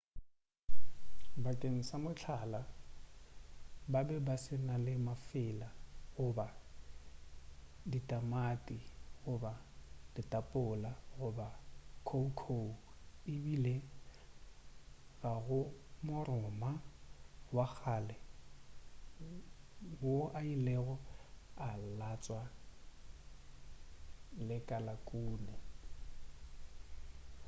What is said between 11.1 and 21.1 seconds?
goba khoukhou ebile ga go moroma wa kgale wo a ilego